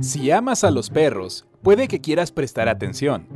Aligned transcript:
Si 0.00 0.30
amas 0.30 0.64
a 0.64 0.70
los 0.70 0.88
perros, 0.88 1.44
puede 1.62 1.86
que 1.86 2.00
quieras 2.00 2.32
prestar 2.32 2.70
atención. 2.70 3.26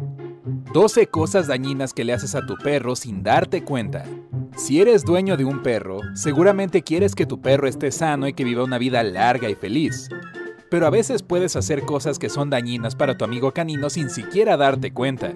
12 0.73 1.09
cosas 1.09 1.47
dañinas 1.47 1.93
que 1.93 2.05
le 2.05 2.15
haces 2.15 2.35
a 2.35 2.47
tu 2.47 2.57
perro 2.57 2.97
sin 2.97 3.23
darte 3.23 3.63
cuenta. 3.63 4.05
Si 4.57 4.81
eres 4.81 5.05
dueño 5.05 5.37
de 5.37 5.45
un 5.45 5.63
perro, 5.63 6.01
seguramente 6.15 6.83
quieres 6.83 7.15
que 7.15 7.27
tu 7.27 7.43
perro 7.43 7.69
esté 7.69 7.93
sano 7.93 8.29
y 8.29 8.33
que 8.33 8.45
viva 8.45 8.65
una 8.65 8.79
vida 8.79 9.03
larga 9.03 9.51
y 9.51 9.55
feliz. 9.55 10.09
Pero 10.71 10.87
a 10.87 10.91
veces 10.91 11.23
puedes 11.23 11.55
hacer 11.55 11.83
cosas 11.83 12.19
que 12.19 12.31
son 12.31 12.49
dañinas 12.49 12.97
para 12.97 13.19
tu 13.19 13.27
amigo 13.27 13.53
canino 13.53 13.91
sin 13.91 14.09
siquiera 14.09 14.57
darte 14.57 14.91
cuenta. 14.91 15.35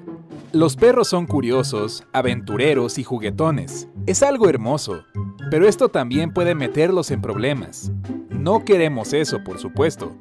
Los 0.52 0.76
perros 0.76 1.08
son 1.08 1.26
curiosos, 1.26 2.04
aventureros 2.14 2.96
y 2.96 3.04
juguetones. 3.04 3.86
Es 4.06 4.22
algo 4.22 4.48
hermoso. 4.48 5.04
Pero 5.50 5.68
esto 5.68 5.90
también 5.90 6.32
puede 6.32 6.54
meterlos 6.54 7.10
en 7.10 7.20
problemas. 7.20 7.92
No 8.30 8.64
queremos 8.64 9.12
eso, 9.12 9.44
por 9.44 9.58
supuesto. 9.58 10.16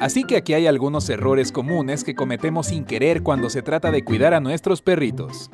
Así 0.00 0.24
que 0.24 0.38
aquí 0.38 0.54
hay 0.54 0.66
algunos 0.66 1.10
errores 1.10 1.52
comunes 1.52 2.04
que 2.04 2.14
cometemos 2.14 2.68
sin 2.68 2.84
querer 2.84 3.22
cuando 3.22 3.50
se 3.50 3.60
trata 3.60 3.90
de 3.90 4.02
cuidar 4.02 4.32
a 4.32 4.40
nuestros 4.40 4.80
perritos. 4.80 5.50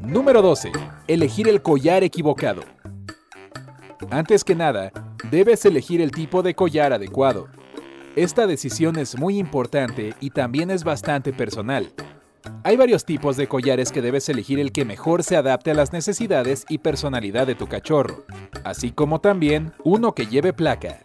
Número 0.00 0.42
12. 0.42 0.70
Elegir 1.08 1.48
el 1.48 1.62
collar 1.62 2.04
equivocado. 2.04 2.60
Antes 4.10 4.44
que 4.44 4.54
nada, 4.54 4.92
debes 5.30 5.64
elegir 5.64 6.02
el 6.02 6.10
tipo 6.10 6.42
de 6.42 6.54
collar 6.54 6.92
adecuado. 6.92 7.48
Esta 8.16 8.46
decisión 8.46 8.98
es 8.98 9.18
muy 9.18 9.38
importante 9.38 10.12
y 10.20 10.28
también 10.28 10.70
es 10.70 10.84
bastante 10.84 11.32
personal. 11.32 11.90
Hay 12.64 12.76
varios 12.76 13.06
tipos 13.06 13.38
de 13.38 13.46
collares 13.46 13.92
que 13.92 14.02
debes 14.02 14.28
elegir 14.28 14.60
el 14.60 14.72
que 14.72 14.84
mejor 14.84 15.22
se 15.22 15.36
adapte 15.36 15.70
a 15.70 15.74
las 15.74 15.94
necesidades 15.94 16.66
y 16.68 16.78
personalidad 16.78 17.46
de 17.46 17.54
tu 17.54 17.66
cachorro, 17.66 18.24
así 18.62 18.90
como 18.90 19.22
también 19.22 19.72
uno 19.84 20.14
que 20.14 20.26
lleve 20.26 20.52
placa. 20.52 21.03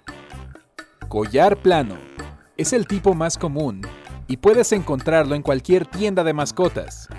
Collar 1.10 1.58
plano. 1.58 1.98
Es 2.56 2.72
el 2.72 2.86
tipo 2.86 3.16
más 3.16 3.40
común 3.40 3.82
y 4.28 4.38
puedes 4.38 4.72
encontrarlo 4.74 5.34
en 5.34 5.42
cualquier 5.42 5.88
tienda 5.88 6.24
de 6.24 6.34
mascotas. 6.34 7.10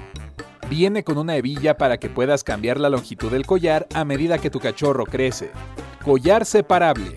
Viene 0.69 1.02
con 1.02 1.19
una 1.19 1.34
hebilla 1.34 1.77
para 1.77 1.98
que 1.98 2.08
puedas 2.08 2.44
cambiar 2.44 2.78
la 2.78 2.88
longitud 2.88 3.32
del 3.32 3.47
collar 3.47 3.88
a 3.92 4.05
medida 4.05 4.38
que 4.38 4.48
tu 4.48 4.60
cachorro 4.60 5.05
crece. 5.06 5.50
Collar 6.05 6.47
separable. 6.47 7.16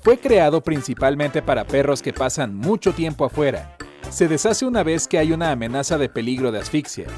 Fue 0.00 0.16
creado 0.16 0.60
principalmente 0.60 1.42
para 1.42 1.64
perros 1.64 2.02
que 2.02 2.12
pasan 2.12 2.54
mucho 2.54 2.92
tiempo 2.92 3.24
afuera. 3.24 3.76
Se 4.08 4.28
deshace 4.28 4.64
una 4.64 4.84
vez 4.84 5.08
que 5.08 5.18
hay 5.18 5.32
una 5.32 5.50
amenaza 5.50 5.98
de 5.98 6.08
peligro 6.08 6.52
de 6.52 6.60
asfixia, 6.60 7.08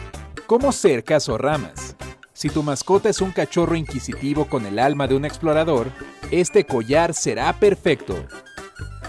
como 0.47 0.73
cercas 0.73 1.29
o 1.29 1.37
ramas. 1.37 1.95
Si 2.33 2.49
tu 2.49 2.63
mascota 2.63 3.11
es 3.11 3.21
un 3.21 3.33
cachorro 3.33 3.77
inquisitivo 3.77 4.47
con 4.47 4.65
el 4.65 4.79
alma 4.79 5.07
de 5.07 5.15
un 5.15 5.27
explorador, 5.27 5.89
este 6.31 6.65
collar 6.65 7.13
será 7.13 7.53
perfecto. 7.53 8.17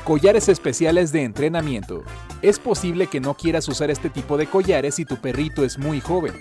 Collares 0.03 0.50
especiales 0.50 1.11
de 1.11 1.23
entrenamiento. 1.23 2.03
Es 2.42 2.58
posible 2.58 3.08
que 3.08 3.19
no 3.19 3.36
quieras 3.36 3.67
usar 3.67 3.92
este 3.92 4.09
tipo 4.09 4.38
de 4.38 4.47
collares 4.47 4.95
si 4.95 5.05
tu 5.05 5.17
perrito 5.17 5.64
es 5.64 5.78
muy 5.78 6.02
joven, 6.02 6.33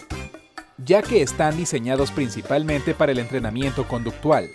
ya 0.78 1.02
que 1.02 1.22
están 1.22 1.56
diseñados 1.56 2.10
principalmente 2.10 2.94
para 2.94 3.12
el 3.12 3.18
entrenamiento 3.18 3.86
conductual. 3.86 4.48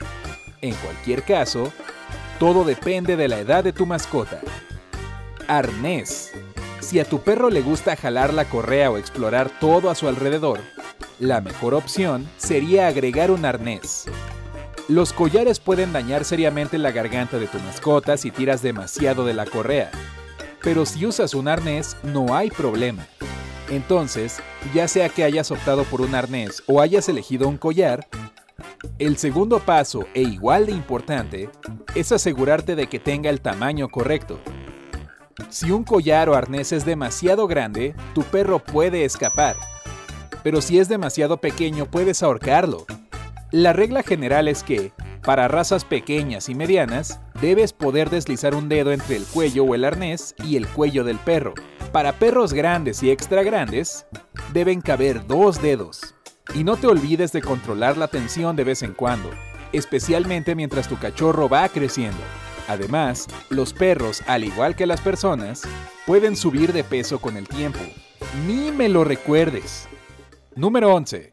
En 0.62 0.74
cualquier 0.76 1.24
caso, 1.24 1.72
todo 2.40 2.64
depende 2.64 3.16
de 3.16 3.28
la 3.28 3.40
edad 3.40 3.64
de 3.64 3.74
tu 3.74 3.86
mascota. 3.86 4.42
Arnés. 5.48 6.32
Si 6.80 7.00
a 7.00 7.06
tu 7.06 7.20
perro 7.20 7.50
le 7.50 7.62
gusta 7.62 7.96
jalar 7.96 8.34
la 8.34 8.46
correa 8.46 8.90
o 8.90 8.98
explorar 8.98 9.50
todo 9.60 9.90
a 9.90 9.96
su 9.96 10.08
alrededor, 10.08 10.60
la 11.20 11.40
mejor 11.42 11.74
opción 11.74 12.28
sería 12.38 12.88
agregar 12.88 13.32
un 13.32 13.46
arnés. 13.46 14.06
Los 14.90 15.14
collares 15.14 15.62
pueden 15.62 15.94
dañar 15.94 16.26
seriamente 16.26 16.78
la 16.78 16.92
garganta 16.92 17.40
de 17.40 17.48
tu 17.48 17.58
mascota 17.60 18.18
si 18.18 18.32
tiras 18.32 18.62
demasiado 18.62 19.26
de 19.26 19.34
la 19.34 19.46
correa, 19.46 19.90
pero 20.62 20.86
si 20.86 21.06
usas 21.06 21.34
un 21.34 21.48
arnés 21.48 21.96
no 22.04 22.36
hay 22.36 22.50
problema. 22.50 23.08
Entonces, 23.70 24.42
ya 24.74 24.90
sea 24.90 25.08
que 25.08 25.24
hayas 25.24 25.52
optado 25.52 25.86
por 25.86 26.02
un 26.02 26.14
arnés 26.14 26.64
o 26.68 26.82
hayas 26.82 27.08
elegido 27.08 27.48
un 27.48 27.58
collar, 27.58 28.06
el 29.00 29.18
segundo 29.18 29.60
paso, 29.60 30.06
e 30.14 30.22
igual 30.22 30.66
de 30.66 30.74
importante, 30.74 31.50
es 31.96 32.12
asegurarte 32.12 32.76
de 32.76 32.88
que 32.88 33.00
tenga 33.00 33.30
el 33.30 33.40
tamaño 33.40 33.88
correcto. 33.88 34.38
Si 35.50 35.72
un 35.72 35.86
collar 35.86 36.28
o 36.28 36.36
arnés 36.36 36.74
es 36.74 36.84
demasiado 36.84 37.48
grande, 37.48 37.96
tu 38.14 38.24
perro 38.24 38.60
puede 38.60 39.06
escapar. 39.06 39.56
Pero 40.44 40.62
si 40.62 40.78
es 40.78 40.90
demasiado 40.90 41.38
pequeño, 41.38 41.86
puedes 41.86 42.22
ahorcarlo. 42.22 42.86
La 43.54 43.72
regla 43.72 44.02
general 44.02 44.48
es 44.48 44.64
que, 44.64 44.94
para 45.22 45.48
razas 45.48 45.86
pequeñas 45.86 46.50
y 46.50 46.56
medianas, 46.56 47.20
debes 47.40 47.72
poder 47.72 48.10
deslizar 48.10 48.56
un 48.56 48.68
dedo 48.68 48.92
entre 48.92 49.16
el 49.16 49.26
cuello 49.26 49.64
o 49.64 49.76
el 49.76 49.86
arnés 49.86 50.34
y 50.44 50.58
el 50.58 50.68
cuello 50.68 51.04
del 51.04 51.20
perro. 51.20 51.54
Para 51.92 52.14
perros 52.14 52.52
grandes 52.52 53.04
y 53.04 53.12
extra 53.12 53.44
grandes, 53.44 54.08
deben 54.54 54.82
caber 54.82 55.28
dos 55.28 55.62
dedos. 55.62 56.16
Y 56.56 56.64
no 56.64 56.78
te 56.78 56.88
olvides 56.88 57.32
de 57.32 57.44
controlar 57.44 57.96
la 57.96 58.08
tensión 58.08 58.56
de 58.56 58.64
vez 58.64 58.82
en 58.82 58.96
cuando, 58.96 59.30
especialmente 59.72 60.56
mientras 60.56 60.88
tu 60.88 60.98
cachorro 60.98 61.48
va 61.48 61.70
creciendo. 61.70 62.24
Además, 62.68 63.28
los 63.52 63.72
perros, 63.72 64.24
al 64.26 64.46
igual 64.46 64.76
que 64.76 64.88
las 64.88 65.02
personas, 65.02 65.62
pueden 66.08 66.36
subir 66.36 66.74
de 66.74 66.84
peso 66.84 67.22
con 67.22 67.38
el 67.38 67.48
tiempo. 67.48 67.82
Ni 68.48 68.72
me 68.72 68.90
lo 68.90 69.04
recuerdes. 69.04 69.88
Número 70.56 70.92
11. 70.92 71.33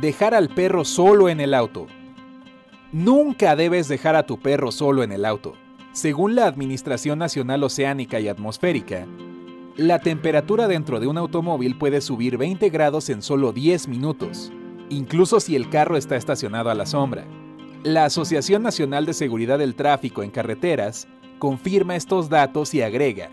Dejar 0.00 0.32
al 0.32 0.48
perro 0.48 0.86
solo 0.86 1.28
en 1.28 1.40
el 1.40 1.52
auto. 1.52 1.86
Nunca 2.90 3.54
debes 3.54 3.86
dejar 3.86 4.16
a 4.16 4.24
tu 4.24 4.38
perro 4.38 4.72
solo 4.72 5.02
en 5.02 5.12
el 5.12 5.26
auto. 5.26 5.56
Según 5.92 6.34
la 6.34 6.46
Administración 6.46 7.18
Nacional 7.18 7.62
Oceánica 7.64 8.18
y 8.18 8.28
Atmosférica, 8.28 9.06
la 9.76 9.98
temperatura 9.98 10.68
dentro 10.68 11.00
de 11.00 11.06
un 11.06 11.18
automóvil 11.18 11.76
puede 11.76 12.00
subir 12.00 12.38
20 12.38 12.70
grados 12.70 13.10
en 13.10 13.20
solo 13.20 13.52
10 13.52 13.88
minutos, 13.88 14.50
incluso 14.88 15.38
si 15.38 15.54
el 15.54 15.68
carro 15.68 15.98
está 15.98 16.16
estacionado 16.16 16.70
a 16.70 16.74
la 16.74 16.86
sombra. 16.86 17.26
La 17.82 18.06
Asociación 18.06 18.62
Nacional 18.62 19.04
de 19.04 19.12
Seguridad 19.12 19.58
del 19.58 19.74
Tráfico 19.74 20.22
en 20.22 20.30
Carreteras 20.30 21.08
confirma 21.38 21.94
estos 21.94 22.30
datos 22.30 22.72
y 22.72 22.80
agrega, 22.80 23.28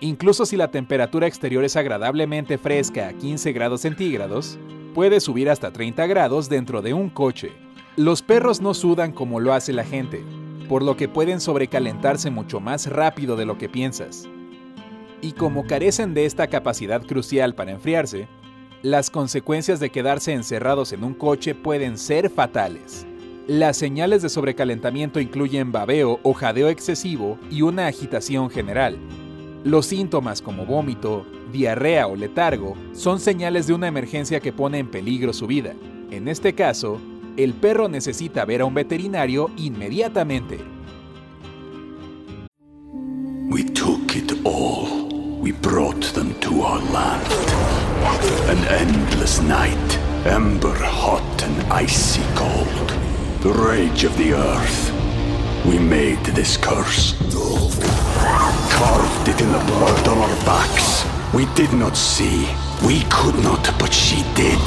incluso 0.00 0.46
si 0.46 0.56
la 0.56 0.72
temperatura 0.72 1.28
exterior 1.28 1.62
es 1.62 1.76
agradablemente 1.76 2.58
fresca 2.58 3.06
a 3.06 3.12
15 3.12 3.52
grados 3.52 3.82
centígrados, 3.82 4.58
puede 4.98 5.20
subir 5.20 5.48
hasta 5.48 5.70
30 5.70 6.08
grados 6.08 6.48
dentro 6.48 6.82
de 6.82 6.92
un 6.92 7.08
coche. 7.08 7.52
Los 7.94 8.20
perros 8.20 8.60
no 8.60 8.74
sudan 8.74 9.12
como 9.12 9.38
lo 9.38 9.52
hace 9.52 9.72
la 9.72 9.84
gente, 9.84 10.24
por 10.68 10.82
lo 10.82 10.96
que 10.96 11.06
pueden 11.06 11.40
sobrecalentarse 11.40 12.32
mucho 12.32 12.58
más 12.58 12.88
rápido 12.88 13.36
de 13.36 13.46
lo 13.46 13.58
que 13.58 13.68
piensas. 13.68 14.28
Y 15.22 15.34
como 15.34 15.68
carecen 15.68 16.14
de 16.14 16.26
esta 16.26 16.48
capacidad 16.48 17.00
crucial 17.06 17.54
para 17.54 17.70
enfriarse, 17.70 18.26
las 18.82 19.08
consecuencias 19.08 19.78
de 19.78 19.90
quedarse 19.90 20.32
encerrados 20.32 20.92
en 20.92 21.04
un 21.04 21.14
coche 21.14 21.54
pueden 21.54 21.96
ser 21.96 22.28
fatales. 22.28 23.06
Las 23.46 23.76
señales 23.76 24.22
de 24.22 24.28
sobrecalentamiento 24.28 25.20
incluyen 25.20 25.70
babeo 25.70 26.18
o 26.24 26.32
jadeo 26.32 26.70
excesivo 26.70 27.38
y 27.52 27.62
una 27.62 27.86
agitación 27.86 28.50
general. 28.50 28.98
Los 29.62 29.86
síntomas 29.86 30.42
como 30.42 30.66
vómito, 30.66 31.24
diarrea 31.52 32.06
o 32.06 32.16
letargo 32.16 32.76
son 32.92 33.20
señales 33.20 33.66
de 33.66 33.74
una 33.74 33.88
emergencia 33.88 34.40
que 34.40 34.52
pone 34.52 34.78
en 34.78 34.90
peligro 34.90 35.32
su 35.32 35.46
vida. 35.46 35.74
En 36.10 36.28
este 36.28 36.54
caso, 36.54 37.00
el 37.36 37.54
perro 37.54 37.88
necesita 37.88 38.44
ver 38.44 38.62
a 38.62 38.64
un 38.64 38.74
veterinario 38.74 39.50
inmediatamente. 39.56 40.58
we 43.58 43.64
took 43.64 44.14
it 44.14 44.30
all. 44.44 45.08
We 45.40 45.52
brought 45.52 46.02
them 46.14 46.38
to 46.42 46.62
our 46.62 46.80
land. 46.92 47.26
An 48.52 48.62
endless 48.68 49.40
night, 49.40 49.98
ember 50.24 50.76
hot 50.76 51.42
and 51.42 51.72
icy 51.72 52.22
cold. 52.34 52.88
The 53.40 53.52
rage 53.52 54.04
of 54.04 54.16
the 54.16 54.34
earth. 54.34 54.92
We 55.64 55.78
made 55.78 56.24
this 56.26 56.56
curse. 56.56 57.16
Carved 58.70 59.28
it 59.28 59.40
in 59.40 59.50
the 59.50 59.64
blood 59.70 60.06
on 60.06 60.18
our 60.18 60.36
backs. 60.44 60.97
We 61.34 61.46
did 61.54 61.72
not 61.72 61.94
see. 61.96 62.48
We 62.86 63.02
could 63.10 63.36
not, 63.42 63.62
but 63.78 63.92
she 63.92 64.22
did. 64.34 64.58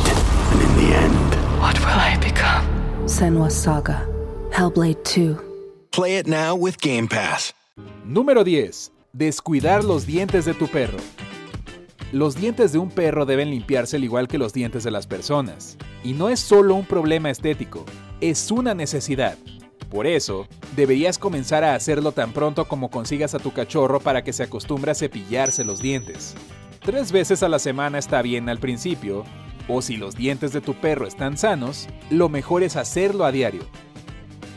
And 0.52 0.62
in 0.62 0.76
the 0.78 0.96
end, 0.96 1.36
What 1.60 1.80
will 1.80 2.00
I 2.00 2.18
become? 2.18 2.66
Senwa 3.08 3.50
Saga. 3.50 4.08
Hellblade 4.52 5.04
2. 5.04 5.38
Play 5.92 6.18
it 6.18 6.28
now 6.28 6.56
with 6.56 6.78
Game 6.82 7.08
Pass. 7.08 7.54
Número 8.06 8.44
10. 8.44 8.92
Descuidar 9.14 9.84
los 9.84 10.06
dientes 10.06 10.46
de 10.46 10.54
tu 10.54 10.68
perro. 10.68 10.98
Los 12.12 12.36
dientes 12.36 12.72
de 12.72 12.80
un 12.80 12.90
perro 12.90 13.26
deben 13.26 13.50
limpiarse 13.50 13.96
al 13.98 14.04
igual 14.04 14.28
que 14.28 14.38
los 14.38 14.54
dientes 14.54 14.84
de 14.84 14.92
las 14.92 15.08
personas. 15.08 15.78
Y 16.04 16.14
no 16.14 16.30
es 16.30 16.40
solo 16.40 16.76
un 16.76 16.86
problema 16.86 17.30
estético, 17.30 17.86
es 18.22 18.52
una 18.52 18.74
necesidad. 18.74 19.38
Por 19.90 20.08
eso, 20.08 20.48
deberías 20.76 21.18
comenzar 21.18 21.64
a 21.64 21.76
hacerlo 21.76 22.12
tan 22.12 22.32
pronto 22.34 22.66
como 22.68 22.90
consigas 22.90 23.34
a 23.36 23.40
tu 23.40 23.52
cachorro 23.52 24.00
para 24.00 24.24
que 24.24 24.32
se 24.34 24.44
acostumbre 24.44 24.92
a 24.92 24.96
cepillarse 24.96 25.64
los 25.66 25.82
dientes. 25.82 26.34
Tres 26.82 27.12
veces 27.12 27.44
a 27.44 27.48
la 27.48 27.60
semana 27.60 28.00
está 28.00 28.24
bien 28.24 28.50
al 28.50 28.58
principio, 28.58 29.24
o 29.68 29.84
si 29.84 29.98
los 29.98 30.16
dientes 30.16 30.52
de 30.52 30.62
tu 30.62 30.74
perro 30.74 31.06
están 31.06 31.38
sanos, 31.38 31.88
lo 32.10 32.28
mejor 32.28 32.64
es 32.64 32.76
hacerlo 32.76 33.24
a 33.24 33.32
diario. 33.32 33.62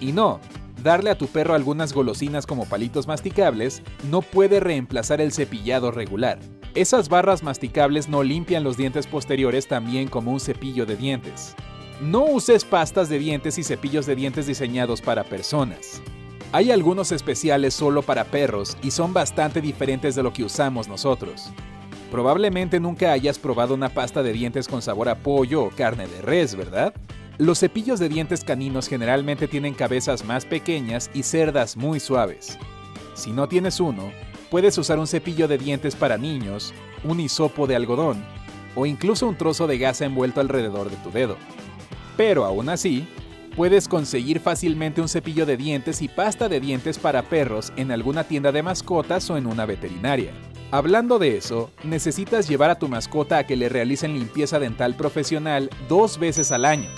Y 0.00 0.12
no, 0.12 0.41
darle 0.82 1.11
a 1.11 1.19
tu 1.19 1.26
perro 1.26 1.53
algunas 1.53 1.93
golosinas 1.93 2.47
como 2.47 2.65
palitos 2.65 3.06
masticables 3.06 3.82
no 4.11 4.23
puede 4.23 4.59
reemplazar 4.59 5.21
el 5.21 5.32
cepillado 5.32 5.91
regular. 5.91 6.38
Esas 6.75 7.11
barras 7.11 7.43
masticables 7.43 8.09
no 8.09 8.23
limpian 8.23 8.65
los 8.65 8.79
dientes 8.79 9.06
posteriores 9.06 9.69
tan 9.69 9.85
bien 9.85 10.09
como 10.09 10.32
un 10.32 10.41
cepillo 10.41 10.87
de 10.87 10.97
dientes. 10.97 11.55
No 12.00 12.25
uses 12.25 12.65
pastas 12.65 13.11
de 13.11 13.19
dientes 13.19 13.59
y 13.59 13.65
cepillos 13.65 14.06
de 14.06 14.17
dientes 14.17 14.47
diseñados 14.47 15.03
para 15.03 15.25
personas. 15.25 16.00
Hay 16.53 16.70
algunos 16.70 17.12
especiales 17.12 17.75
solo 17.75 18.00
para 18.00 18.25
perros 18.25 18.79
y 18.82 18.93
son 18.93 19.12
bastante 19.12 19.61
diferentes 19.61 20.15
de 20.15 20.23
lo 20.23 20.32
que 20.32 20.44
usamos 20.44 20.88
nosotros. 20.88 21.53
Probablemente 22.11 22.81
nunca 22.81 23.12
hayas 23.12 23.39
probado 23.39 23.75
una 23.75 23.89
pasta 23.89 24.23
de 24.23 24.33
dientes 24.33 24.69
con 24.69 24.83
sabor 24.83 25.09
a 25.09 25.19
pollo 25.19 25.65
o 25.65 25.71
carne 25.71 26.06
de 26.06 26.23
res, 26.23 26.55
¿verdad? 26.55 26.95
Los 27.39 27.59
cepillos 27.59 27.99
de 27.99 28.09
dientes 28.09 28.45
caninos 28.45 28.89
generalmente 28.89 29.49
tienen 29.49 29.75
cabezas 29.75 30.25
más 30.25 30.45
pequeñas 30.45 31.11
y 31.12 31.25
cerdas 31.25 31.77
muy 31.77 31.99
suaves. 31.99 32.59
Si 33.15 33.33
no 33.33 33.49
tienes 33.49 33.81
uno, 33.81 34.12
puedes 34.51 34.79
usar 34.79 34.99
un 35.01 35.09
cepillo 35.09 35.49
de 35.49 35.59
dientes 35.59 35.97
para 35.97 36.17
niños, 36.17 36.73
un 37.03 37.19
hisopo 37.19 37.67
de 37.67 37.75
algodón 37.75 38.25
o 38.77 38.87
incluso 38.87 39.27
un 39.29 39.37
trozo 39.37 39.67
de 39.67 39.79
gasa 39.79 40.05
envuelto 40.05 40.41
alrededor 40.41 40.91
de 40.91 40.97
tu 40.97 41.11
dedo. 41.11 41.37
Pero 42.17 42.45
aún 42.45 42.69
así, 42.69 43.06
puedes 43.56 43.89
conseguir 43.89 44.41
fácilmente 44.41 45.01
un 45.01 45.09
cepillo 45.09 45.47
de 45.47 45.56
dientes 45.56 46.03
y 46.03 46.09
pasta 46.09 46.49
de 46.49 46.61
dientes 46.61 46.99
para 46.99 47.23
perros 47.23 47.73
en 47.77 47.91
alguna 47.91 48.25
tienda 48.25 48.53
de 48.53 48.62
mascotas 48.62 49.29
o 49.31 49.37
en 49.37 49.47
una 49.47 49.67
veterinaria. 49.67 50.33
Hablando 50.75 51.21
de 51.21 51.37
eso, 51.37 51.71
necesitas 51.85 52.49
llevar 52.49 52.69
a 52.69 52.81
tu 52.81 52.88
mascota 52.88 53.38
a 53.38 53.47
que 53.47 53.55
le 53.55 53.69
realicen 53.69 54.15
limpieza 54.15 54.59
dental 54.59 54.97
profesional 54.97 55.71
dos 55.88 56.19
veces 56.19 56.50
al 56.50 56.65
año. 56.65 56.88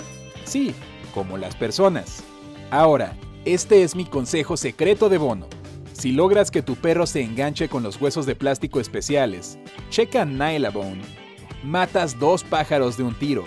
Sí, 0.45 0.73
como 1.13 1.37
las 1.37 1.55
personas. 1.55 2.23
Ahora, 2.71 3.15
este 3.45 3.83
es 3.83 3.95
mi 3.95 4.05
consejo 4.05 4.57
secreto 4.57 5.09
de 5.09 5.19
bono. 5.19 5.45
Si 5.93 6.11
logras 6.11 6.49
que 6.49 6.63
tu 6.63 6.75
perro 6.75 7.05
se 7.05 7.21
enganche 7.21 7.69
con 7.69 7.83
los 7.83 8.01
huesos 8.01 8.25
de 8.25 8.33
plástico 8.33 8.79
especiales, 8.79 9.59
checa 9.91 10.25
Nylabone. 10.25 11.03
Matas 11.63 12.17
dos 12.17 12.43
pájaros 12.43 12.97
de 12.97 13.03
un 13.03 13.13
tiro 13.13 13.45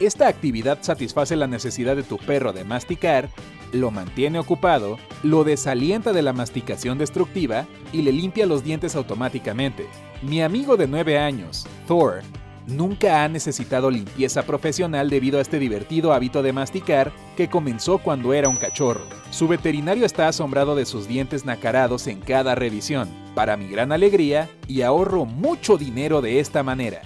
esta 0.00 0.28
actividad 0.28 0.78
satisface 0.80 1.34
la 1.34 1.48
necesidad 1.48 1.96
de 1.96 2.04
tu 2.04 2.18
perro 2.18 2.52
de 2.52 2.62
masticar, 2.62 3.30
lo 3.72 3.90
mantiene 3.90 4.38
ocupado, 4.38 4.98
lo 5.22 5.44
desalienta 5.44 6.12
de 6.12 6.22
la 6.22 6.32
masticación 6.32 6.98
destructiva 6.98 7.66
y 7.92 8.02
le 8.02 8.12
limpia 8.12 8.46
los 8.46 8.64
dientes 8.64 8.96
automáticamente. 8.96 9.86
Mi 10.22 10.42
amigo 10.42 10.76
de 10.76 10.86
9 10.86 11.18
años, 11.18 11.66
Thor, 11.86 12.22
nunca 12.66 13.24
ha 13.24 13.28
necesitado 13.28 13.90
limpieza 13.90 14.42
profesional 14.42 15.10
debido 15.10 15.38
a 15.38 15.42
este 15.42 15.58
divertido 15.58 16.12
hábito 16.12 16.42
de 16.42 16.52
masticar 16.52 17.12
que 17.36 17.48
comenzó 17.48 17.98
cuando 17.98 18.34
era 18.34 18.48
un 18.48 18.56
cachorro. 18.56 19.02
Su 19.30 19.48
veterinario 19.48 20.04
está 20.04 20.28
asombrado 20.28 20.74
de 20.74 20.86
sus 20.86 21.08
dientes 21.08 21.44
nacarados 21.44 22.06
en 22.06 22.20
cada 22.20 22.54
revisión. 22.54 23.08
Para 23.34 23.56
mi 23.56 23.68
gran 23.68 23.92
alegría, 23.92 24.50
y 24.66 24.82
ahorro 24.82 25.24
mucho 25.24 25.78
dinero 25.78 26.20
de 26.20 26.40
esta 26.40 26.62
manera. 26.62 27.02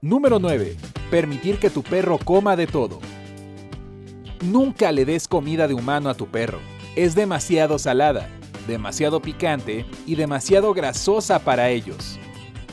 Número 0.00 0.38
9. 0.38 0.76
Permitir 1.10 1.58
que 1.58 1.70
tu 1.70 1.82
perro 1.82 2.18
coma 2.18 2.56
de 2.56 2.66
todo. 2.66 2.98
Nunca 4.44 4.92
le 4.92 5.06
des 5.06 5.26
comida 5.26 5.66
de 5.66 5.72
humano 5.72 6.10
a 6.10 6.14
tu 6.14 6.26
perro. 6.26 6.58
Es 6.96 7.14
demasiado 7.14 7.78
salada, 7.78 8.28
demasiado 8.68 9.22
picante 9.22 9.86
y 10.06 10.16
demasiado 10.16 10.74
grasosa 10.74 11.38
para 11.38 11.70
ellos. 11.70 12.18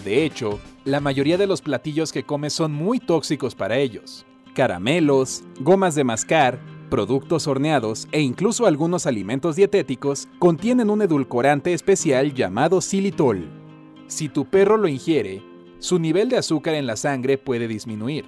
De 0.04 0.26
hecho, 0.26 0.60
la 0.84 1.00
mayoría 1.00 1.38
de 1.38 1.48
los 1.48 1.62
platillos 1.62 2.12
que 2.12 2.24
come 2.24 2.50
son 2.50 2.74
muy 2.74 3.00
tóxicos 3.00 3.56
para 3.56 3.78
ellos. 3.78 4.26
Caramelos, 4.54 5.44
gomas 5.62 5.96
de 5.96 6.04
mascar, 6.04 6.60
productos 6.90 7.48
horneados 7.48 8.06
e 8.12 8.20
incluso 8.20 8.66
algunos 8.66 9.06
alimentos 9.06 9.56
dietéticos 9.56 10.28
contienen 10.40 10.90
un 10.90 11.02
edulcorante 11.02 11.72
especial 11.72 12.34
llamado 12.34 12.82
xilitol. 12.82 13.50
Si 14.08 14.28
tu 14.28 14.44
perro 14.44 14.76
lo 14.76 14.90
ingiere, 14.90 15.42
su 15.80 16.00
nivel 16.00 16.28
de 16.28 16.38
azúcar 16.38 16.74
en 16.74 16.86
la 16.86 16.98
sangre 16.98 17.38
puede 17.38 17.70
disminuir, 17.70 18.26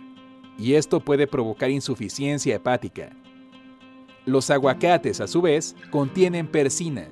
y 0.57 0.75
esto 0.75 1.01
puede 1.01 1.27
provocar 1.27 1.71
insuficiencia 1.71 2.55
hepática. 2.55 3.17
Los 4.25 4.49
aguacates, 4.49 5.19
a 5.19 5.27
su 5.27 5.41
vez, 5.41 5.75
contienen 5.89 6.47
persina. 6.47 7.09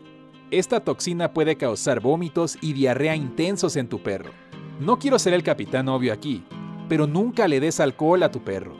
Esta 0.49 0.79
toxina 0.79 1.33
puede 1.33 1.57
causar 1.57 1.99
vómitos 1.99 2.57
y 2.61 2.71
diarrea 2.71 3.15
intensos 3.15 3.75
en 3.75 3.87
tu 3.87 3.99
perro. 3.99 4.31
No 4.79 4.97
quiero 4.97 5.19
ser 5.19 5.33
el 5.33 5.43
capitán 5.43 5.89
obvio 5.89 6.13
aquí, 6.13 6.43
pero 6.87 7.07
nunca 7.07 7.49
le 7.49 7.59
des 7.59 7.81
alcohol 7.81 8.23
a 8.23 8.31
tu 8.31 8.41
perro. 8.41 8.75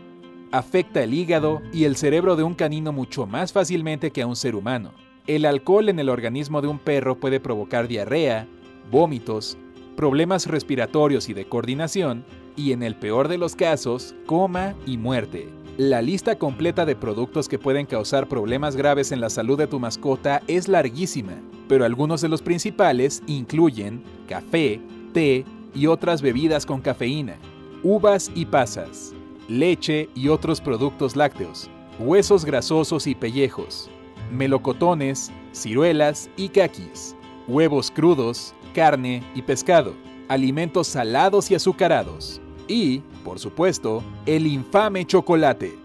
Afecta 0.51 1.03
el 1.03 1.13
hígado 1.13 1.61
y 1.73 1.83
el 1.83 1.97
cerebro 1.97 2.35
de 2.35 2.43
un 2.43 2.55
canino 2.55 2.93
mucho 2.93 3.25
más 3.25 3.51
fácilmente 3.51 4.11
que 4.11 4.21
a 4.21 4.27
un 4.27 4.35
ser 4.35 4.55
humano. 4.55 4.91
El 5.27 5.45
alcohol 5.45 5.89
en 5.89 5.99
el 5.99 6.09
organismo 6.09 6.61
de 6.61 6.67
un 6.67 6.79
perro 6.79 7.19
puede 7.19 7.39
provocar 7.39 7.87
diarrea, 7.87 8.47
vómitos, 8.89 9.57
problemas 9.95 10.47
respiratorios 10.47 11.29
y 11.29 11.33
de 11.33 11.45
coordinación, 11.45 12.25
y 12.55 12.71
en 12.71 12.83
el 12.83 12.95
peor 12.95 13.27
de 13.27 13.37
los 13.37 13.55
casos, 13.55 14.15
coma 14.25 14.75
y 14.85 14.97
muerte. 14.97 15.49
La 15.77 16.01
lista 16.01 16.37
completa 16.37 16.85
de 16.85 16.97
productos 16.97 17.47
que 17.47 17.57
pueden 17.57 17.85
causar 17.85 18.27
problemas 18.27 18.75
graves 18.75 19.13
en 19.13 19.21
la 19.21 19.29
salud 19.29 19.57
de 19.57 19.67
tu 19.67 19.79
mascota 19.79 20.41
es 20.47 20.67
larguísima, 20.67 21.33
pero 21.69 21.85
algunos 21.85 22.19
de 22.19 22.27
los 22.27 22.41
principales 22.41 23.23
incluyen 23.25 24.03
café, 24.27 24.81
té 25.13 25.45
y 25.73 25.87
otras 25.87 26.21
bebidas 26.21 26.65
con 26.65 26.81
cafeína, 26.81 27.37
uvas 27.83 28.29
y 28.35 28.45
pasas, 28.45 29.13
leche 29.47 30.09
y 30.13 30.27
otros 30.27 30.59
productos 30.59 31.15
lácteos, 31.15 31.69
huesos 31.99 32.43
grasosos 32.43 33.07
y 33.07 33.15
pellejos, 33.15 33.89
melocotones, 34.29 35.31
ciruelas 35.53 36.29
y 36.35 36.49
caquis, 36.49 37.15
huevos 37.47 37.91
crudos, 37.91 38.53
carne 38.75 39.23
y 39.35 39.41
pescado, 39.41 39.93
alimentos 40.27 40.87
salados 40.87 41.49
y 41.49 41.55
azucarados, 41.55 42.41
y, 42.67 42.99
por 43.23 43.39
supuesto, 43.39 44.03
el 44.25 44.47
infame 44.47 45.05
chocolate. 45.05 45.77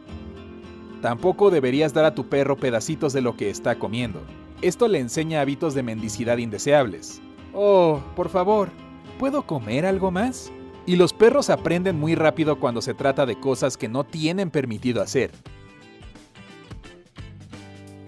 Tampoco 1.02 1.50
deberías 1.50 1.92
dar 1.92 2.04
a 2.04 2.14
tu 2.14 2.26
perro 2.26 2.56
pedacitos 2.56 3.12
de 3.12 3.20
lo 3.20 3.36
que 3.36 3.50
está 3.50 3.78
comiendo. 3.78 4.20
Esto 4.62 4.88
le 4.88 4.98
enseña 4.98 5.40
hábitos 5.40 5.74
de 5.74 5.82
mendicidad 5.82 6.38
indeseables. 6.38 7.20
Oh, 7.52 8.00
por 8.14 8.28
favor, 8.28 8.70
¿puedo 9.18 9.42
comer 9.42 9.86
algo 9.86 10.10
más? 10.10 10.50
Y 10.86 10.96
los 10.96 11.12
perros 11.12 11.50
aprenden 11.50 11.98
muy 11.98 12.14
rápido 12.14 12.58
cuando 12.58 12.80
se 12.80 12.94
trata 12.94 13.26
de 13.26 13.38
cosas 13.38 13.76
que 13.76 13.88
no 13.88 14.04
tienen 14.04 14.50
permitido 14.50 15.02
hacer. 15.02 15.30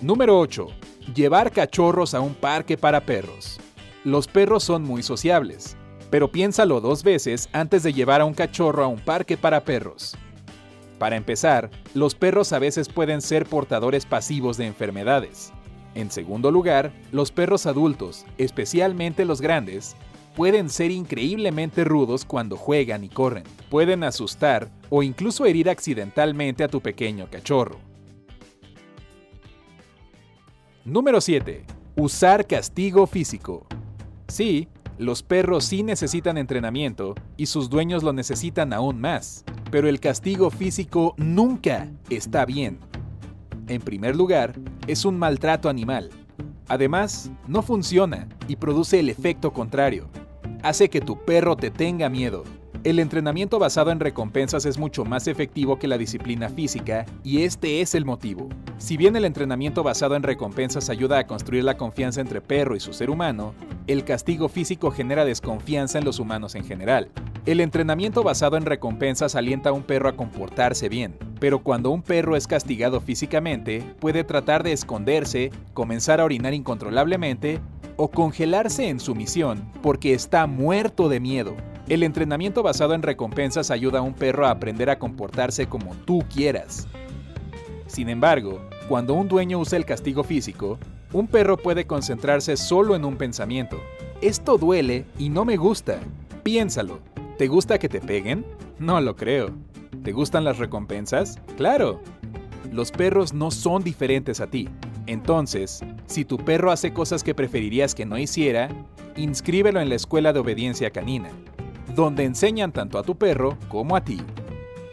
Número 0.01 0.39
8. 0.39 0.69
Llevar 1.15 1.51
cachorros 1.51 2.15
a 2.15 2.21
un 2.21 2.35
parque 2.35 2.77
para 2.77 3.01
perros. 3.01 3.59
Los 4.05 4.29
perros 4.29 4.63
son 4.63 4.85
muy 4.85 5.03
sociables, 5.03 5.77
pero 6.11 6.31
piénsalo 6.31 6.81
dos 6.81 7.03
veces 7.03 7.49
antes 7.53 7.83
de 7.83 7.93
llevar 7.93 8.21
a 8.21 8.25
un 8.25 8.35
cachorro 8.35 8.85
a 8.85 8.89
un 8.89 8.99
parque 8.99 9.37
para 9.37 9.65
perros. 9.65 10.17
Para 10.99 11.17
empezar, 11.17 11.71
los 11.95 12.15
perros 12.15 12.53
a 12.53 12.59
veces 12.59 12.89
pueden 12.89 13.21
ser 13.21 13.47
portadores 13.47 14.05
pasivos 14.05 14.57
de 14.57 14.67
enfermedades. 14.67 15.53
En 15.95 16.11
segundo 16.11 16.51
lugar, 16.51 16.93
los 17.13 17.31
perros 17.31 17.67
adultos, 17.67 18.25
especialmente 18.37 19.25
los 19.25 19.41
grandes, 19.41 19.97
pueden 20.35 20.71
ser 20.71 20.91
increíblemente 20.91 21.85
rudos 21.85 22.25
cuando 22.25 22.57
juegan 22.57 23.05
y 23.05 23.09
corren. 23.09 23.45
Pueden 23.71 24.05
asustar 24.05 24.71
o 24.91 25.03
incluso 25.03 25.47
herir 25.47 25.69
accidentalmente 25.69 26.65
a 26.65 26.69
tu 26.69 26.81
pequeño 26.81 27.29
cachorro. 27.31 27.79
Número 30.85 31.21
7. 31.21 31.65
Usar 31.97 32.47
castigo 32.47 33.07
físico. 33.07 33.67
Sí, 34.29 34.69
los 34.99 35.23
perros 35.23 35.65
sí 35.65 35.85
necesitan 35.85 36.37
entrenamiento 36.39 37.15
y 37.37 37.47
sus 37.47 37.71
dueños 37.71 38.03
lo 38.03 38.13
necesitan 38.13 38.73
aún 38.73 39.01
más, 39.01 39.45
pero 39.71 39.89
el 39.89 40.01
castigo 40.01 40.51
físico 40.51 41.15
nunca 41.17 41.89
está 42.11 42.45
bien. 42.45 42.81
En 43.69 43.81
primer 43.81 44.17
lugar, 44.17 44.55
es 44.89 45.05
un 45.05 45.17
maltrato 45.17 45.69
animal. 45.69 46.11
Además, 46.67 47.31
no 47.47 47.63
funciona 47.63 48.29
y 48.49 48.57
produce 48.57 48.99
el 48.99 49.09
efecto 49.09 49.53
contrario. 49.53 50.09
Hace 50.63 50.91
que 50.91 51.01
tu 51.01 51.25
perro 51.25 51.57
te 51.57 51.71
tenga 51.71 52.09
miedo. 52.09 52.43
El 52.85 53.01
entrenamiento 53.01 53.59
basado 53.59 53.91
en 53.91 53.99
recompensas 53.99 54.65
es 54.65 54.79
mucho 54.79 55.05
más 55.05 55.27
efectivo 55.27 55.81
que 55.81 55.89
la 55.89 55.99
disciplina 55.99 56.49
física 56.49 57.07
y 57.25 57.43
este 57.43 57.81
es 57.81 57.97
el 57.97 58.05
motivo. 58.05 58.49
Si 58.79 58.97
bien 58.97 59.17
el 59.17 59.25
entrenamiento 59.25 59.83
basado 59.83 60.15
en 60.15 60.23
recompensas 60.23 60.89
ayuda 60.89 61.19
a 61.19 61.27
construir 61.27 61.65
la 61.65 61.77
confianza 61.77 62.21
entre 62.21 62.41
perro 62.41 62.77
y 62.77 62.81
su 62.81 62.93
ser 62.93 63.11
humano, 63.11 63.53
el 63.89 64.05
castigo 64.05 64.49
físico 64.49 64.93
genera 64.93 65.25
desconfianza 65.25 65.99
en 65.99 66.05
los 66.05 66.21
humanos 66.21 66.55
en 66.55 66.65
general. 66.65 67.11
El 67.47 67.61
entrenamiento 67.61 68.23
basado 68.23 68.57
en 68.57 68.65
recompensas 68.65 69.35
alienta 69.35 69.71
a 69.71 69.73
un 69.73 69.83
perro 69.83 70.09
a 70.09 70.17
comportarse 70.17 70.89
bien, 70.89 71.17
pero 71.41 71.61
cuando 71.61 71.91
un 71.91 72.03
perro 72.03 72.37
es 72.37 72.47
castigado 72.47 73.01
físicamente, 73.01 73.83
puede 74.01 74.25
tratar 74.25 74.63
de 74.63 74.73
esconderse, 74.73 75.51
comenzar 75.75 76.21
a 76.21 76.25
orinar 76.25 76.55
incontrolablemente 76.55 77.61
o 77.97 78.09
congelarse 78.09 78.89
en 78.89 79.01
su 79.01 79.15
misión 79.15 79.71
porque 79.83 80.15
está 80.15 80.47
muerto 80.47 81.09
de 81.09 81.21
miedo. 81.21 81.55
El 81.89 82.03
entrenamiento 82.03 82.63
basado 82.63 82.95
en 82.95 83.03
recompensas 83.03 83.71
ayuda 83.71 84.01
a 84.01 84.03
un 84.03 84.15
perro 84.15 84.47
a 84.47 84.51
aprender 84.51 84.91
a 84.91 84.99
comportarse 84.99 85.67
como 85.67 85.95
tú 86.05 86.23
quieras. 86.33 86.87
Sin 87.87 88.09
embargo, 88.09 88.61
cuando 88.89 89.15
un 89.15 89.29
dueño 89.29 89.59
usa 89.59 89.79
el 89.79 89.87
castigo 89.87 90.23
físico, 90.23 90.79
un 91.13 91.27
perro 91.27 91.57
puede 91.57 91.87
concentrarse 91.87 92.57
solo 92.57 92.95
en 92.95 93.05
un 93.05 93.17
pensamiento. 93.17 93.81
Esto 94.21 94.59
duele 94.59 95.07
y 95.19 95.31
no 95.31 95.45
me 95.45 95.57
gusta. 95.57 95.99
Piénsalo. 96.43 97.01
¿Te 97.39 97.47
gusta 97.47 97.79
que 97.79 97.89
te 97.89 98.01
peguen? 98.01 98.45
No 98.79 99.01
lo 99.01 99.17
creo. 99.17 99.51
¿Te 100.09 100.15
gustan 100.15 100.43
las 100.43 100.57
recompensas? 100.57 101.39
Claro. 101.59 102.01
Los 102.73 102.91
perros 102.91 103.35
no 103.35 103.51
son 103.51 103.85
diferentes 103.85 104.41
a 104.41 104.47
ti. 104.47 104.67
Entonces, 105.07 105.81
si 106.07 106.25
tu 106.25 106.39
perro 106.39 106.73
hace 106.73 106.95
cosas 106.95 107.23
que 107.23 107.35
preferirías 107.35 107.95
que 107.95 108.07
no 108.07 108.17
hiciera, 108.17 108.71
inscríbelo 109.19 109.83
en 109.83 109.91
la 109.91 109.97
escuela 109.97 110.33
de 110.33 110.39
obediencia 110.41 110.89
canina, 110.93 111.29
donde 111.95 112.25
enseñan 112.25 112.73
tanto 112.73 112.99
a 112.99 113.03
tu 113.03 113.19
perro 113.19 113.59
como 113.69 113.97
a 113.97 114.03
ti. 114.03 114.19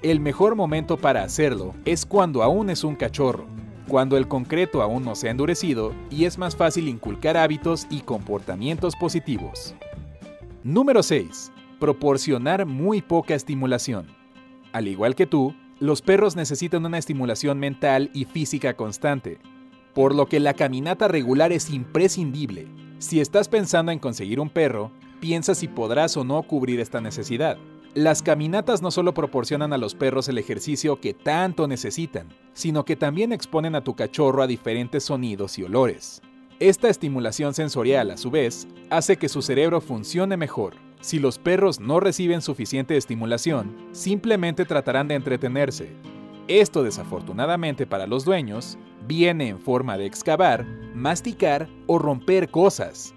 El 0.03 0.19
mejor 0.19 0.57
momento 0.57 0.97
para 0.97 1.23
hacerlo 1.23 1.73
es 1.85 2.05
cuando 2.05 2.43
aún 2.43 2.69
es 2.69 2.83
un 2.83 2.97
cachorro, 2.97 3.45
cuando 3.87 4.17
el 4.17 4.27
concreto 4.27 4.81
aún 4.81 5.05
no 5.05 5.15
se 5.15 5.29
ha 5.29 5.31
endurecido 5.31 5.93
y 6.09 6.25
es 6.25 6.37
más 6.37 6.57
fácil 6.57 6.89
inculcar 6.89 7.37
hábitos 7.37 7.87
y 7.89 8.01
comportamientos 8.01 8.97
positivos. 8.97 9.75
Número 10.61 11.01
6. 11.01 11.53
Proporcionar 11.79 12.65
muy 12.65 13.01
poca 13.01 13.33
estimulación. 13.33 14.14
Al 14.75 14.89
igual 14.89 15.15
que 15.15 15.25
tú, 15.25 15.55
los 15.79 16.01
perros 16.01 16.35
necesitan 16.35 16.85
una 16.85 16.97
estimulación 16.97 17.59
mental 17.59 18.09
y 18.13 18.25
física 18.25 18.75
constante, 18.75 19.39
por 19.93 20.13
lo 20.13 20.25
que 20.25 20.41
la 20.41 20.53
caminata 20.53 21.07
regular 21.07 21.53
es 21.53 21.69
imprescindible. 21.69 22.67
Si 22.99 23.21
estás 23.21 23.47
pensando 23.47 23.93
en 23.93 23.99
conseguir 23.99 24.41
un 24.41 24.49
perro, 24.49 24.91
piensa 25.21 25.55
si 25.55 25.69
podrás 25.69 26.17
o 26.17 26.25
no 26.25 26.43
cubrir 26.43 26.81
esta 26.81 26.99
necesidad. 26.99 27.57
Las 27.93 28.21
caminatas 28.21 28.81
no 28.81 28.91
solo 28.91 29.13
proporcionan 29.13 29.71
a 29.71 29.77
los 29.77 29.95
perros 29.95 30.27
el 30.27 30.39
ejercicio 30.39 30.99
que 30.99 31.13
tanto 31.13 31.69
necesitan, 31.69 32.27
sino 32.51 32.83
que 32.83 32.97
también 32.97 33.31
exponen 33.31 33.75
a 33.75 33.81
tu 33.81 33.95
cachorro 33.95 34.43
a 34.43 34.47
diferentes 34.47 35.05
sonidos 35.05 35.57
y 35.57 35.63
olores. 35.63 36.21
Esta 36.59 36.89
estimulación 36.89 37.53
sensorial, 37.53 38.11
a 38.11 38.17
su 38.17 38.29
vez, 38.29 38.67
hace 38.89 39.15
que 39.15 39.29
su 39.29 39.41
cerebro 39.41 39.79
funcione 39.79 40.35
mejor. 40.35 40.73
Si 41.05 41.19
los 41.19 41.37
perros 41.37 41.79
no 41.79 41.99
reciben 41.99 42.41
suficiente 42.41 42.97
estimulación, 42.97 43.77
simplemente 43.91 44.65
tratarán 44.65 45.07
de 45.07 45.13
entretenerse. 45.13 45.91
Esto 46.47 46.81
desafortunadamente 46.81 47.85
para 47.85 48.07
los 48.07 48.25
dueños 48.25 48.79
viene 49.07 49.49
en 49.49 49.59
forma 49.59 49.99
de 49.99 50.07
excavar, 50.07 50.65
masticar 50.95 51.69
o 51.85 51.99
romper 51.99 52.49
cosas. 52.49 53.13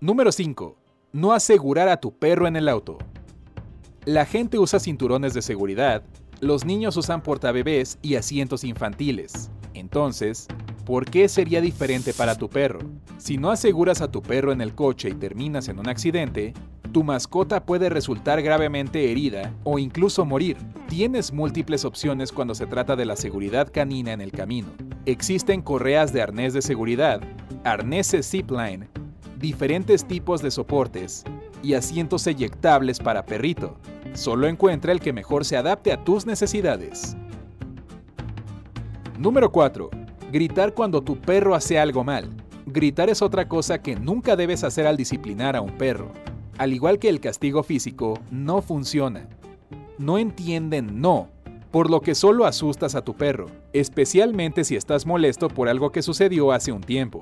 Número 0.00 0.32
5. 0.32 0.74
No 1.12 1.34
asegurar 1.34 1.90
a 1.90 1.98
tu 1.98 2.16
perro 2.18 2.46
en 2.46 2.56
el 2.56 2.70
auto. 2.70 2.96
La 4.06 4.24
gente 4.24 4.58
usa 4.58 4.80
cinturones 4.80 5.34
de 5.34 5.42
seguridad, 5.42 6.02
los 6.40 6.64
niños 6.64 6.96
usan 6.96 7.22
portabebés 7.22 7.98
y 8.00 8.14
asientos 8.14 8.64
infantiles. 8.64 9.50
Entonces, 9.74 10.48
¿por 10.84 11.06
qué 11.06 11.28
sería 11.28 11.60
diferente 11.60 12.12
para 12.12 12.36
tu 12.36 12.48
perro? 12.48 12.80
Si 13.18 13.38
no 13.38 13.50
aseguras 13.50 14.00
a 14.00 14.10
tu 14.10 14.22
perro 14.22 14.52
en 14.52 14.60
el 14.60 14.74
coche 14.74 15.08
y 15.08 15.14
terminas 15.14 15.68
en 15.68 15.78
un 15.78 15.88
accidente, 15.88 16.54
tu 16.92 17.02
mascota 17.02 17.64
puede 17.64 17.88
resultar 17.88 18.40
gravemente 18.42 19.10
herida 19.10 19.52
o 19.64 19.78
incluso 19.78 20.24
morir. 20.24 20.56
Tienes 20.88 21.32
múltiples 21.32 21.84
opciones 21.84 22.30
cuando 22.30 22.54
se 22.54 22.66
trata 22.66 22.94
de 22.94 23.04
la 23.04 23.16
seguridad 23.16 23.68
canina 23.72 24.12
en 24.12 24.20
el 24.20 24.30
camino. 24.30 24.68
Existen 25.06 25.60
correas 25.60 26.12
de 26.12 26.22
arnés 26.22 26.52
de 26.52 26.62
seguridad, 26.62 27.20
arneses 27.64 28.30
zipline, 28.30 28.88
diferentes 29.40 30.04
tipos 30.04 30.40
de 30.40 30.50
soportes 30.50 31.24
y 31.62 31.74
asientos 31.74 32.26
eyectables 32.26 33.00
para 33.00 33.26
perrito. 33.26 33.76
Solo 34.12 34.46
encuentra 34.46 34.92
el 34.92 35.00
que 35.00 35.12
mejor 35.12 35.44
se 35.44 35.56
adapte 35.56 35.92
a 35.92 36.04
tus 36.04 36.26
necesidades. 36.26 37.16
Número 39.18 39.50
4. 39.50 40.03
Gritar 40.34 40.74
cuando 40.74 41.00
tu 41.00 41.16
perro 41.16 41.54
hace 41.54 41.78
algo 41.78 42.02
mal. 42.02 42.28
Gritar 42.66 43.08
es 43.08 43.22
otra 43.22 43.46
cosa 43.46 43.80
que 43.80 43.94
nunca 43.94 44.34
debes 44.34 44.64
hacer 44.64 44.84
al 44.84 44.96
disciplinar 44.96 45.54
a 45.54 45.60
un 45.60 45.70
perro. 45.78 46.10
Al 46.58 46.72
igual 46.72 46.98
que 46.98 47.08
el 47.08 47.20
castigo 47.20 47.62
físico, 47.62 48.18
no 48.32 48.60
funciona. 48.60 49.28
No 49.96 50.18
entienden 50.18 51.00
no, 51.00 51.28
por 51.70 51.88
lo 51.88 52.00
que 52.00 52.16
solo 52.16 52.46
asustas 52.46 52.96
a 52.96 53.02
tu 53.02 53.14
perro, 53.14 53.46
especialmente 53.72 54.64
si 54.64 54.74
estás 54.74 55.06
molesto 55.06 55.46
por 55.46 55.68
algo 55.68 55.92
que 55.92 56.02
sucedió 56.02 56.50
hace 56.50 56.72
un 56.72 56.80
tiempo. 56.80 57.20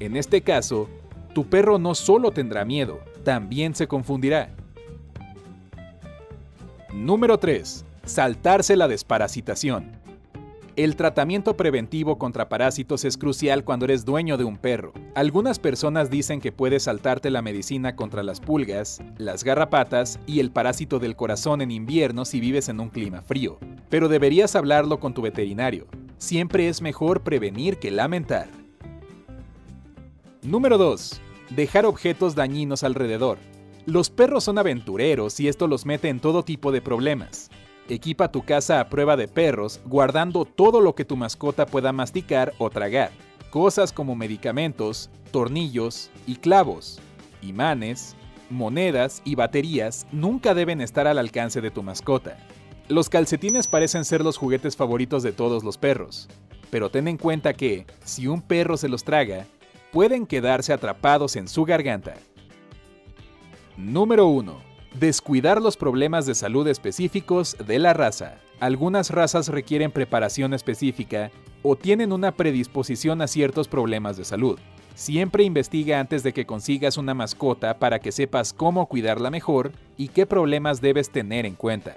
En 0.00 0.16
este 0.16 0.42
caso, 0.42 0.88
tu 1.32 1.48
perro 1.48 1.78
no 1.78 1.94
solo 1.94 2.32
tendrá 2.32 2.64
miedo, 2.64 2.98
también 3.22 3.76
se 3.76 3.86
confundirá. 3.86 4.50
Número 6.92 7.38
3. 7.38 7.84
Saltarse 8.04 8.74
la 8.74 8.88
desparasitación. 8.88 9.99
El 10.80 10.96
tratamiento 10.96 11.58
preventivo 11.58 12.16
contra 12.16 12.48
parásitos 12.48 13.04
es 13.04 13.18
crucial 13.18 13.64
cuando 13.64 13.84
eres 13.84 14.06
dueño 14.06 14.38
de 14.38 14.44
un 14.44 14.56
perro. 14.56 14.94
Algunas 15.14 15.58
personas 15.58 16.08
dicen 16.08 16.40
que 16.40 16.52
puedes 16.52 16.84
saltarte 16.84 17.28
la 17.28 17.42
medicina 17.42 17.96
contra 17.96 18.22
las 18.22 18.40
pulgas, 18.40 19.02
las 19.18 19.44
garrapatas 19.44 20.18
y 20.26 20.40
el 20.40 20.50
parásito 20.50 20.98
del 20.98 21.16
corazón 21.16 21.60
en 21.60 21.70
invierno 21.70 22.24
si 22.24 22.40
vives 22.40 22.70
en 22.70 22.80
un 22.80 22.88
clima 22.88 23.20
frío. 23.20 23.58
Pero 23.90 24.08
deberías 24.08 24.56
hablarlo 24.56 25.00
con 25.00 25.12
tu 25.12 25.20
veterinario. 25.20 25.86
Siempre 26.16 26.66
es 26.70 26.80
mejor 26.80 27.24
prevenir 27.24 27.76
que 27.76 27.90
lamentar. 27.90 28.48
Número 30.40 30.78
2. 30.78 31.20
Dejar 31.50 31.84
objetos 31.84 32.34
dañinos 32.34 32.84
alrededor. 32.84 33.36
Los 33.84 34.08
perros 34.08 34.44
son 34.44 34.56
aventureros 34.56 35.40
y 35.40 35.48
esto 35.48 35.66
los 35.66 35.84
mete 35.84 36.08
en 36.08 36.20
todo 36.20 36.42
tipo 36.42 36.72
de 36.72 36.80
problemas. 36.80 37.50
Equipa 37.90 38.30
tu 38.30 38.44
casa 38.44 38.78
a 38.78 38.88
prueba 38.88 39.16
de 39.16 39.26
perros, 39.26 39.80
guardando 39.84 40.44
todo 40.44 40.80
lo 40.80 40.94
que 40.94 41.04
tu 41.04 41.16
mascota 41.16 41.66
pueda 41.66 41.92
masticar 41.92 42.54
o 42.58 42.70
tragar. 42.70 43.10
Cosas 43.50 43.92
como 43.92 44.14
medicamentos, 44.14 45.10
tornillos 45.32 46.08
y 46.24 46.36
clavos, 46.36 47.00
imanes, 47.42 48.14
monedas 48.48 49.22
y 49.24 49.34
baterías 49.34 50.06
nunca 50.12 50.54
deben 50.54 50.80
estar 50.80 51.08
al 51.08 51.18
alcance 51.18 51.60
de 51.60 51.72
tu 51.72 51.82
mascota. 51.82 52.38
Los 52.86 53.08
calcetines 53.08 53.66
parecen 53.66 54.04
ser 54.04 54.22
los 54.22 54.36
juguetes 54.36 54.76
favoritos 54.76 55.24
de 55.24 55.32
todos 55.32 55.64
los 55.64 55.76
perros, 55.76 56.28
pero 56.70 56.92
ten 56.92 57.08
en 57.08 57.16
cuenta 57.16 57.54
que, 57.54 57.86
si 58.04 58.28
un 58.28 58.40
perro 58.40 58.76
se 58.76 58.88
los 58.88 59.02
traga, 59.02 59.46
pueden 59.90 60.26
quedarse 60.26 60.72
atrapados 60.72 61.34
en 61.34 61.48
su 61.48 61.64
garganta. 61.64 62.14
Número 63.76 64.28
1. 64.28 64.69
Descuidar 64.98 65.62
los 65.62 65.76
problemas 65.76 66.26
de 66.26 66.34
salud 66.34 66.66
específicos 66.66 67.56
de 67.64 67.78
la 67.78 67.94
raza. 67.94 68.38
Algunas 68.58 69.10
razas 69.10 69.46
requieren 69.48 69.92
preparación 69.92 70.52
específica 70.52 71.30
o 71.62 71.76
tienen 71.76 72.12
una 72.12 72.32
predisposición 72.32 73.22
a 73.22 73.28
ciertos 73.28 73.68
problemas 73.68 74.16
de 74.16 74.24
salud. 74.24 74.58
Siempre 74.96 75.44
investiga 75.44 76.00
antes 76.00 76.24
de 76.24 76.32
que 76.32 76.44
consigas 76.44 76.98
una 76.98 77.14
mascota 77.14 77.78
para 77.78 78.00
que 78.00 78.10
sepas 78.10 78.52
cómo 78.52 78.86
cuidarla 78.86 79.30
mejor 79.30 79.70
y 79.96 80.08
qué 80.08 80.26
problemas 80.26 80.80
debes 80.80 81.10
tener 81.10 81.46
en 81.46 81.54
cuenta. 81.54 81.96